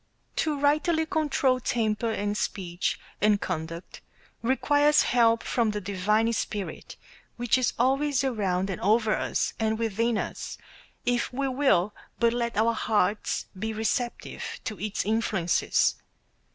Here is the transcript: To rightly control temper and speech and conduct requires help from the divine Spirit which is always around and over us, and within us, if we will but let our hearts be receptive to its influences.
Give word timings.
To 0.37 0.59
rightly 0.59 1.05
control 1.05 1.59
temper 1.59 2.09
and 2.09 2.35
speech 2.35 2.99
and 3.21 3.39
conduct 3.39 4.01
requires 4.41 5.03
help 5.03 5.43
from 5.43 5.69
the 5.69 5.79
divine 5.79 6.33
Spirit 6.33 6.95
which 7.37 7.55
is 7.55 7.73
always 7.77 8.23
around 8.23 8.71
and 8.71 8.81
over 8.81 9.15
us, 9.15 9.53
and 9.59 9.77
within 9.77 10.17
us, 10.17 10.57
if 11.05 11.31
we 11.31 11.47
will 11.49 11.93
but 12.19 12.33
let 12.33 12.57
our 12.57 12.73
hearts 12.73 13.45
be 13.59 13.73
receptive 13.73 14.43
to 14.63 14.79
its 14.79 15.05
influences. 15.05 15.97